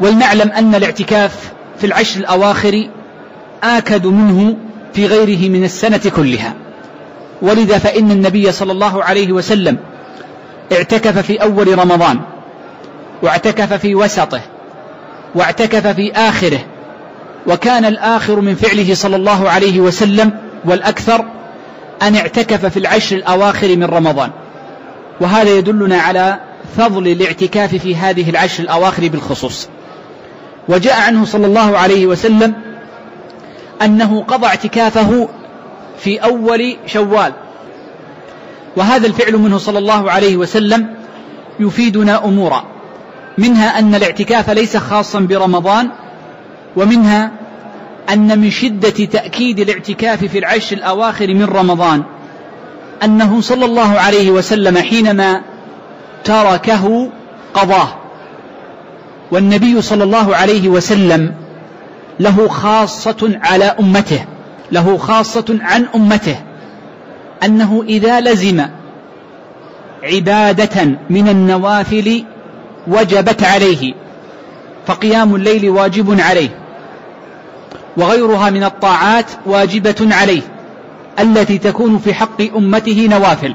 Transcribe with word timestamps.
ولنعلم 0.00 0.50
أن 0.50 0.74
الاعتكاف 0.74 1.52
في 1.78 1.86
العشر 1.86 2.20
الأواخر 2.20 2.88
آكد 3.62 4.06
منه 4.06 4.56
في 4.94 5.06
غيره 5.06 5.48
من 5.48 5.64
السنة 5.64 6.00
كلها. 6.16 6.54
ولذا 7.42 7.78
فإن 7.78 8.10
النبي 8.10 8.52
صلى 8.52 8.72
الله 8.72 9.04
عليه 9.04 9.32
وسلم 9.32 9.78
اعتكف 10.72 11.18
في 11.18 11.42
أول 11.42 11.78
رمضان 11.78 12.20
واعتكف 13.22 13.72
في 13.72 13.94
وسطه 13.94 14.40
واعتكف 15.34 15.86
في 15.86 16.12
آخره 16.12 16.58
وكان 17.46 17.84
الآخر 17.84 18.40
من 18.40 18.54
فعله 18.54 18.94
صلى 18.94 19.16
الله 19.16 19.50
عليه 19.50 19.80
وسلم 19.80 20.32
والأكثر 20.64 21.24
أن 22.02 22.16
اعتكف 22.16 22.66
في 22.66 22.78
العشر 22.78 23.16
الأواخر 23.16 23.76
من 23.76 23.84
رمضان. 23.84 24.30
وهذا 25.20 25.50
يدلنا 25.50 25.98
على 25.98 26.38
فضل 26.76 27.08
الاعتكاف 27.08 27.74
في 27.74 27.96
هذه 27.96 28.30
العشر 28.30 28.62
الأواخر 28.62 29.08
بالخصوص. 29.08 29.68
وجاء 30.70 31.00
عنه 31.00 31.24
صلى 31.24 31.46
الله 31.46 31.78
عليه 31.78 32.06
وسلم 32.06 32.54
أنه 33.82 34.24
قضى 34.28 34.46
اعتكافه 34.46 35.28
في 35.98 36.18
أول 36.18 36.76
شوال. 36.86 37.32
وهذا 38.76 39.06
الفعل 39.06 39.36
منه 39.36 39.58
صلى 39.58 39.78
الله 39.78 40.10
عليه 40.10 40.36
وسلم 40.36 40.94
يفيدنا 41.60 42.24
أمورا. 42.24 42.64
منها 43.38 43.78
أن 43.78 43.94
الاعتكاف 43.94 44.50
ليس 44.50 44.76
خاصا 44.76 45.20
برمضان 45.20 45.88
ومنها 46.76 47.30
أن 48.10 48.38
من 48.38 48.50
شدة 48.50 49.04
تأكيد 49.04 49.60
الاعتكاف 49.60 50.24
في 50.24 50.38
العشر 50.38 50.76
الأواخر 50.76 51.34
من 51.34 51.44
رمضان 51.44 52.02
أنه 53.04 53.40
صلى 53.40 53.64
الله 53.64 54.00
عليه 54.00 54.30
وسلم 54.30 54.78
حينما 54.78 55.42
تركه 56.24 57.10
قضاه. 57.54 57.99
والنبي 59.30 59.82
صلى 59.82 60.04
الله 60.04 60.36
عليه 60.36 60.68
وسلم 60.68 61.34
له 62.20 62.48
خاصة 62.48 63.38
على 63.42 63.64
أمته 63.64 64.24
له 64.72 64.96
خاصة 64.96 65.58
عن 65.60 65.86
أمته 65.94 66.36
أنه 67.44 67.84
إذا 67.88 68.20
لزم 68.20 68.66
عبادة 70.02 70.84
من 71.10 71.28
النوافل 71.28 72.24
وجبت 72.86 73.44
عليه 73.44 73.94
فقيام 74.86 75.34
الليل 75.34 75.70
واجب 75.70 76.20
عليه 76.20 76.48
وغيرها 77.96 78.50
من 78.50 78.64
الطاعات 78.64 79.26
واجبة 79.46 80.08
عليه 80.10 80.42
التي 81.20 81.58
تكون 81.58 81.98
في 81.98 82.14
حق 82.14 82.42
أمته 82.56 83.08
نوافل. 83.10 83.54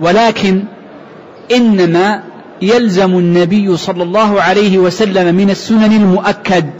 ولكن 0.00 0.64
إنما 1.52 2.22
يلزم 2.62 3.18
النبي 3.18 3.76
صلى 3.76 4.02
الله 4.02 4.42
عليه 4.42 4.78
وسلم 4.78 5.34
من 5.34 5.50
السنن 5.50 5.92
المؤكد. 5.92 6.70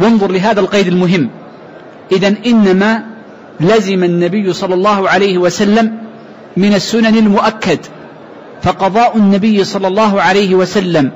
وانظر 0.00 0.32
لهذا 0.32 0.60
القيد 0.60 0.86
المهم. 0.86 1.30
إذا 2.12 2.34
إنما 2.46 3.04
لزم 3.60 4.04
النبي 4.04 4.52
صلى 4.52 4.74
الله 4.74 5.08
عليه 5.08 5.38
وسلم 5.38 5.98
من 6.56 6.74
السنن 6.74 7.16
المؤكد. 7.16 7.78
فقضاء 8.62 9.16
النبي 9.16 9.64
صلى 9.64 9.88
الله 9.88 10.22
عليه 10.22 10.54
وسلم 10.54 11.10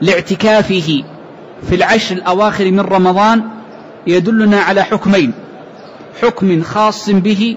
لاعتكافه 0.00 1.02
في 1.68 1.74
العشر 1.74 2.14
الأواخر 2.16 2.70
من 2.70 2.80
رمضان 2.80 3.42
يدلنا 4.06 4.60
على 4.60 4.82
حكمين. 4.82 5.32
حكم 6.22 6.62
خاص 6.62 7.10
به 7.10 7.56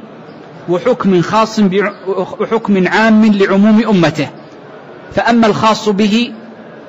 وحكم 0.69 1.21
خاص 1.21 1.59
وحكم 2.39 2.87
عام 2.87 3.25
لعموم 3.25 3.83
أمته. 3.89 4.27
فأما 5.15 5.47
الخاص 5.47 5.89
به 5.89 6.31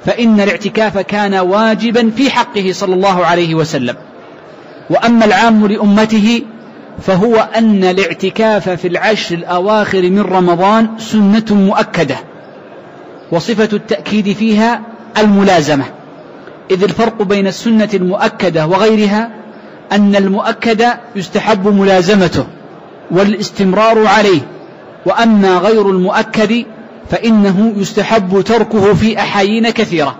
فإن 0.06 0.40
الاعتكاف 0.40 0.98
كان 0.98 1.34
واجبا 1.34 2.10
في 2.16 2.30
حقه 2.30 2.72
صلى 2.72 2.94
الله 2.94 3.26
عليه 3.26 3.54
وسلم. 3.54 3.96
وأما 4.90 5.24
العام 5.24 5.66
لأمته 5.66 6.42
فهو 7.02 7.48
أن 7.56 7.84
الاعتكاف 7.84 8.68
في 8.70 8.88
العشر 8.88 9.34
الأواخر 9.34 10.02
من 10.02 10.20
رمضان 10.20 10.88
سنة 10.98 11.44
مؤكدة 11.50 12.16
وصفة 13.32 13.68
التأكيد 13.72 14.32
فيها 14.32 14.80
الملازمة 15.18 15.84
إذ 16.70 16.82
الفرق 16.82 17.22
بين 17.22 17.46
السنة 17.46 17.88
المؤكدة 17.94 18.66
وغيرها 18.66 19.30
أن 19.92 20.16
المؤكد 20.16 20.84
يستحب 21.16 21.68
ملازمته 21.68 22.46
والاستمرار 23.10 24.06
عليه 24.06 24.40
وأما 25.06 25.58
غير 25.58 25.90
المؤكد 25.90 26.64
فإنه 27.10 27.72
يستحب 27.76 28.40
تركه 28.40 28.94
في 28.94 29.18
أحايين 29.18 29.70
كثيرة. 29.70 30.18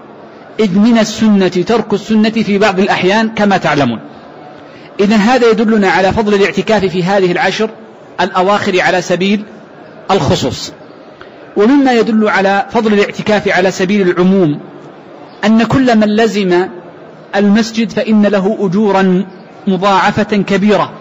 إذ 0.61 0.79
من 0.79 0.99
السنة 0.99 1.49
ترك 1.49 1.93
السنة 1.93 2.31
في 2.31 2.59
بعض 2.59 2.81
الأحيان 2.81 3.29
كما 3.29 3.57
تعلمون. 3.57 4.01
إذا 5.01 5.17
هذا 5.17 5.51
يدلنا 5.51 5.89
على 5.91 6.13
فضل 6.13 6.35
الاعتكاف 6.35 6.85
في 6.85 7.05
هذه 7.05 7.33
العشر 7.33 7.71
الأواخر 8.21 8.81
على 8.81 9.03
سبيل 9.03 9.45
الخصوص. 10.11 10.73
ومما 11.57 11.93
يدل 11.93 12.29
على 12.29 12.67
فضل 12.71 12.93
الاعتكاف 12.93 13.49
على 13.49 13.71
سبيل 13.71 14.11
العموم 14.11 14.61
أن 15.45 15.63
كل 15.63 15.97
من 15.97 16.17
لزم 16.17 16.69
المسجد 17.37 17.91
فإن 17.91 18.27
له 18.27 18.57
أجورا 18.61 19.27
مضاعفة 19.67 20.37
كبيرة 20.37 20.93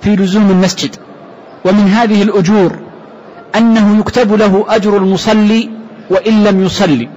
في 0.00 0.16
لزوم 0.16 0.50
المسجد. 0.50 0.96
ومن 1.64 1.88
هذه 1.88 2.22
الأجور 2.22 2.85
أنه 3.56 3.98
يكتب 4.00 4.34
له 4.34 4.64
أجر 4.68 4.96
المصلي 4.96 5.70
وإن 6.10 6.44
لم 6.44 6.64
يصلي. 6.64 7.08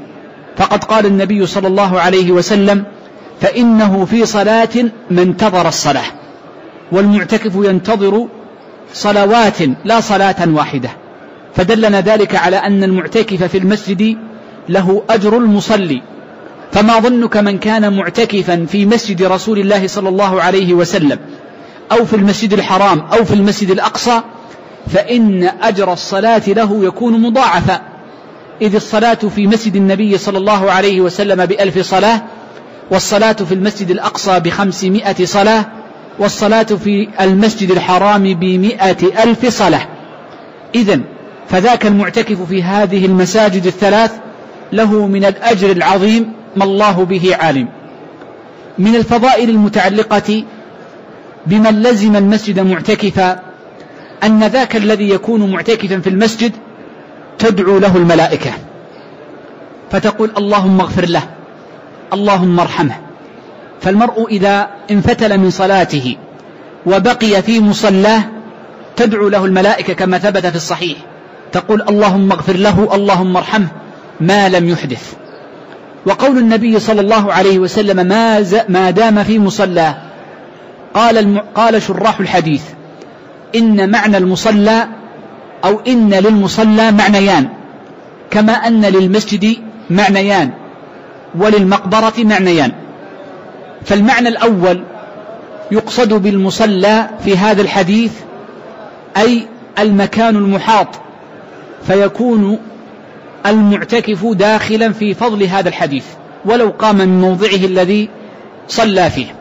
فقد 0.58 0.84
قال 0.84 1.06
النبي 1.06 1.46
صلى 1.46 1.68
الله 1.68 2.00
عليه 2.00 2.32
وسلم 2.32 2.84
فإنه 3.42 4.06
في 4.06 4.26
صلاة 4.26 4.92
ما 5.12 5.22
انتظر 5.22 5.68
الصلاة. 5.68 6.06
والمعتكف 6.92 7.56
ينتظر 7.56 8.28
صلوات 8.94 9.58
لا 9.86 10.00
صلاة 10.00 10.36
واحدة. 10.48 10.90
فدلنا 11.56 12.02
ذلك 12.02 12.36
على 12.36 12.56
أن 12.56 12.84
المعتكف 12.84 13.44
في 13.44 13.58
المسجد 13.58 14.18
له 14.70 15.04
أجر 15.10 15.38
المصلي. 15.38 16.02
فما 16.72 17.00
ظنك 17.00 17.38
من 17.38 17.58
كان 17.58 17.98
معتكفا 17.98 18.66
في 18.66 18.86
مسجد 18.86 19.24
رسول 19.24 19.60
الله 19.60 19.88
صلى 19.88 20.10
الله 20.10 20.42
عليه 20.42 20.74
وسلم 20.74 21.20
أو 21.92 22.06
في 22.06 22.16
المسجد 22.16 22.54
الحرام 22.54 23.00
أو 23.00 23.26
في 23.26 23.34
المسجد 23.34 23.72
الأقصى 23.72 24.22
فإن 24.94 25.52
أجر 25.62 25.94
الصلاة 25.94 26.42
له 26.48 26.86
يكون 26.86 27.22
مضاعفا. 27.22 27.82
إذ 28.62 28.76
الصلاة 28.76 29.14
في 29.14 29.48
مسجد 29.48 29.76
النبي 29.76 30.18
صلى 30.18 30.38
الله 30.38 30.72
عليه 30.72 31.02
وسلم 31.02 31.46
بألف 31.46 31.80
صلاة 31.80 32.22
والصلاة 32.92 33.34
في 33.34 33.54
المسجد 33.54 33.92
الأقصى 33.92 34.40
بخمسمائة 34.40 35.26
صلاة 35.26 35.66
والصلاة 36.20 36.64
في 36.64 37.10
المسجد 37.22 37.72
الحرام 37.72 38.34
بمائة 38.34 39.24
ألف 39.24 39.46
صلاة. 39.46 39.88
إذا 40.76 41.00
فذاك 41.50 41.86
المعتكف 41.86 42.42
في 42.42 42.64
هذه 42.64 43.06
المساجد 43.06 43.66
الثلاث 43.66 44.12
له 44.74 45.08
من 45.08 45.26
الأجر 45.26 45.72
العظيم 45.72 46.34
ما 46.56 46.64
الله 46.64 47.06
به 47.06 47.36
عالم. 47.36 47.68
من 48.78 48.96
الفضائل 48.96 49.50
المتعلقة 49.50 50.44
بمن 51.48 51.82
لزم 51.84 52.16
المسجد 52.16 52.60
معتكفا 52.60 53.49
أن 54.24 54.44
ذاك 54.44 54.76
الذي 54.76 55.10
يكون 55.10 55.52
معتكفا 55.52 56.00
في 56.00 56.10
المسجد 56.10 56.52
تدعو 57.40 57.78
له 57.78 57.98
الملائكة. 57.98 58.52
فتقول 59.92 60.32
اللهم 60.38 60.82
اغفر 60.82 61.06
له 61.06 61.24
اللهم 62.14 62.60
ارحمه. 62.60 62.96
فالمرء 63.82 64.28
إذا 64.28 64.68
انفتل 64.92 65.38
من 65.38 65.50
صلاته 65.50 66.16
وبقي 66.86 67.42
في 67.42 67.60
مصلاه 67.60 68.24
تدعو 68.96 69.30
له 69.30 69.46
الملائكة 69.46 69.94
كما 69.94 70.18
ثبت 70.18 70.46
في 70.46 70.56
الصحيح. 70.56 70.98
تقول 71.52 71.82
اللهم 71.82 72.32
اغفر 72.32 72.56
له 72.56 72.96
اللهم 72.96 73.38
ارحمه. 73.38 73.68
ما 74.22 74.50
لم 74.50 74.70
يحدث. 74.70 75.14
وقول 76.06 76.38
النبي 76.38 76.80
صلى 76.80 77.02
الله 77.02 77.34
عليه 77.34 77.60
وسلم 77.60 78.08
ما, 78.08 78.46
ما 78.70 78.92
دام 78.92 79.24
في 79.24 79.40
مصلاه. 79.40 79.96
قال. 80.94 81.42
قال 81.56 81.82
شراح 81.82 82.20
الحديث. 82.20 82.64
إن 83.56 83.92
معنى 83.92 84.18
المصلى 84.18 84.88
أو 85.66 85.80
إن 85.88 86.14
للمصلى 86.14 86.92
معنيان 86.92 87.50
كما 88.32 88.54
أن 88.54 88.82
للمسجد 88.82 89.58
معنيان 89.90 90.52
وللمقبرة 91.36 92.14
معنيان. 92.18 92.72
فالمعنى 93.86 94.30
الأول 94.30 94.84
يقصد 95.72 96.14
بالمصلى 96.14 97.10
في 97.24 97.38
هذا 97.38 97.62
الحديث 97.62 98.12
أي 99.18 99.48
المكان 99.80 100.36
المحاط 100.36 100.88
فيكون 101.88 102.60
المعتكف 103.46 104.26
داخلا 104.26 104.92
في 104.92 105.14
فضل 105.14 105.44
هذا 105.44 105.70
الحديث 105.70 106.06
ولو 106.46 106.70
قام 106.80 106.96
من 106.96 107.22
موضعه 107.22 107.66
الذي 107.66 108.10
صلى 108.68 109.10
فيه. 109.10 109.36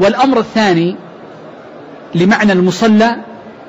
والأمر 0.00 0.38
الثاني 0.38 0.96
لمعنى 2.14 2.52
المصلى 2.52 3.16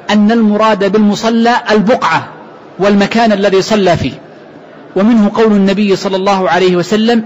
أن 0.10 0.32
المراد 0.32 0.92
بالمصلى 0.92 1.56
البقعة 1.72 2.28
والمكان 2.80 3.32
الذي 3.32 3.62
صلى 3.62 3.98
فيه. 3.98 4.12
ومنه 4.96 5.32
قول 5.36 5.52
النبي 5.52 5.96
صلى 5.96 6.16
الله 6.16 6.50
عليه 6.50 6.76
وسلم 6.76 7.24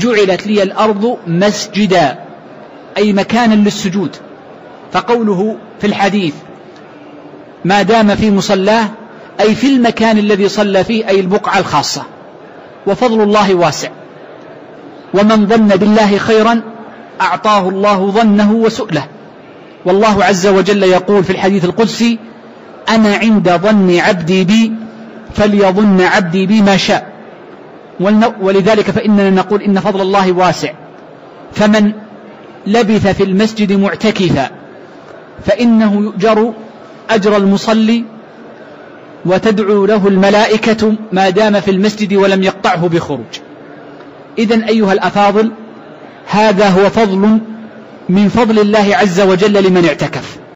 جعلت 0.00 0.46
لي 0.46 0.62
الأرض 0.62 1.18
مسجدا 1.26 2.18
أي 2.96 3.12
مكانا 3.12 3.54
للسجود. 3.54 4.16
فقوله 4.92 5.56
في 5.80 5.86
الحديث 5.86 6.34
ما 7.64 7.82
دام 7.82 8.14
في 8.14 8.30
مصلاه 8.30 8.88
أي 9.40 9.54
في 9.54 9.66
المكان 9.66 10.18
الذي 10.18 10.48
صلى 10.48 10.84
فيه 10.84 11.08
أي 11.08 11.20
البقعة 11.20 11.58
الخاصة. 11.58 12.02
وفضل 12.86 13.22
الله 13.22 13.54
واسع. 13.54 13.88
ومن 15.14 15.46
ظن 15.46 15.68
بالله 15.68 16.18
خيرا 16.18 16.62
أعطاه 17.20 17.68
الله 17.68 18.10
ظنه 18.10 18.52
وسؤله. 18.52 19.04
والله 19.86 20.24
عز 20.24 20.46
وجل 20.46 20.82
يقول 20.82 21.24
في 21.24 21.30
الحديث 21.30 21.64
القدسي 21.64 22.18
أنا 22.88 23.16
عند 23.16 23.50
ظن 23.50 23.98
عبدي 23.98 24.44
بي 24.44 24.72
فليظن 25.34 26.00
عبدي 26.00 26.46
بي 26.46 26.62
ما 26.62 26.76
شاء. 26.76 27.12
ولذلك 28.40 28.90
فإننا 28.90 29.30
نقول 29.30 29.62
إن 29.62 29.80
فضل 29.80 30.00
الله 30.00 30.32
واسع. 30.32 30.72
فمن 31.52 31.92
لبث 32.66 33.06
في 33.06 33.22
المسجد 33.22 33.72
معتكفا 33.72 34.50
فإنه 35.46 35.94
يؤجر 35.94 36.52
أجر 37.10 37.36
المصلي 37.36 38.04
وتدعو 39.26 39.86
له 39.86 40.08
الملائكة 40.08 40.94
ما 41.12 41.30
دام 41.30 41.60
في 41.60 41.70
المسجد 41.70 42.14
ولم 42.14 42.42
يقطعه 42.42 42.88
بخروج. 42.88 43.40
إذا 44.38 44.68
أيها 44.68 44.92
الأفاضل 44.92 45.50
هذا 46.26 46.68
هو 46.68 46.90
فضل 46.90 47.38
من 48.08 48.28
فضل 48.28 48.58
الله 48.58 48.96
عز 48.96 49.20
وجل 49.20 49.64
لمن 49.64 49.84
اعتكف. 49.84 50.36